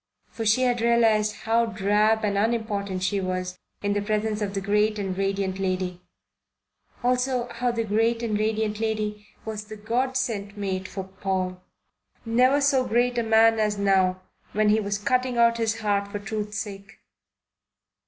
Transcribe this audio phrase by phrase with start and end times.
[0.31, 4.59] For she had realized how drab and unimportant she was in the presence of the
[4.59, 6.01] great and radiant lady;
[7.03, 11.61] also how the great and radiant lady was the God sent mate for Paul,
[12.25, 14.19] never so great a man as now
[14.53, 16.97] when he was cutting out his heart for truth's sake.